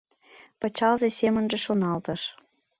Пычалзе 0.59 1.09
семынже 1.19 1.57
шоналтыш. 1.65 2.21